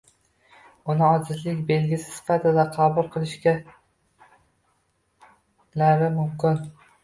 uni 0.93 1.03
ojizlik 1.07 1.59
belgisi 1.67 2.15
sifatida 2.15 2.65
qabul 2.79 3.11
qilishlari 3.17 6.11
mumkin. 6.21 6.61